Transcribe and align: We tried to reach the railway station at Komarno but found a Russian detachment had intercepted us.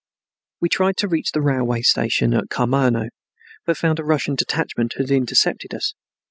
We 0.59 0.67
tried 0.67 0.97
to 0.97 1.07
reach 1.07 1.31
the 1.31 1.43
railway 1.43 1.83
station 1.83 2.33
at 2.33 2.49
Komarno 2.49 3.09
but 3.67 3.77
found 3.77 3.99
a 3.99 4.03
Russian 4.03 4.33
detachment 4.33 4.95
had 4.97 5.11
intercepted 5.11 5.75
us. 5.75 5.93